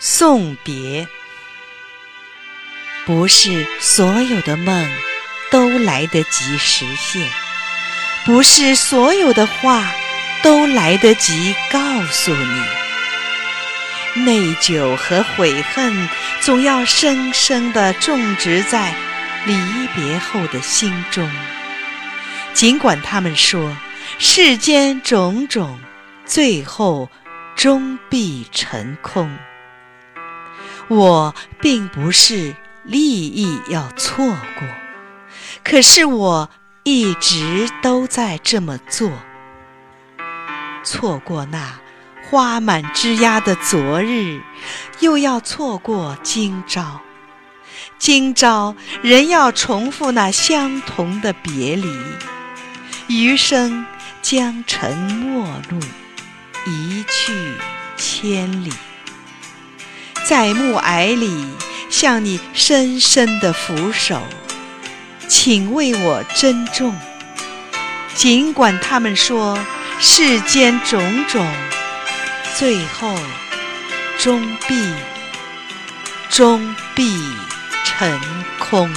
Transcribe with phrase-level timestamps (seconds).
[0.00, 1.08] 送别，
[3.04, 4.88] 不是所有的梦
[5.50, 7.28] 都来得及实现，
[8.24, 9.90] 不是所有的话
[10.40, 11.80] 都来得及告
[12.12, 14.22] 诉你。
[14.24, 16.08] 内疚和悔恨
[16.40, 18.94] 总要深深地种植在
[19.46, 19.54] 离
[19.96, 21.28] 别后的心中，
[22.54, 23.76] 尽管他们说
[24.20, 25.80] 世间种种，
[26.24, 27.10] 最后
[27.56, 29.36] 终必成空。
[30.88, 34.66] 我并不是利益要错过，
[35.62, 36.48] 可是我
[36.82, 39.10] 一直都在这么做。
[40.82, 41.78] 错过那
[42.30, 44.40] 花满枝桠的昨日，
[45.00, 47.00] 又要错过今朝；
[47.98, 51.86] 今朝仍要重复那相同的别离，
[53.08, 53.84] 余生
[54.22, 55.78] 将成陌路，
[56.66, 57.34] 一去
[57.96, 58.72] 千里。
[60.28, 61.42] 在暮霭里，
[61.88, 64.22] 向你深深的俯首，
[65.26, 66.94] 请为我珍重。
[68.14, 69.58] 尽管他们说
[69.98, 71.50] 世间种种，
[72.58, 73.18] 最后
[74.18, 74.74] 终必
[76.28, 77.10] 终必
[77.86, 78.20] 成
[78.58, 78.94] 空。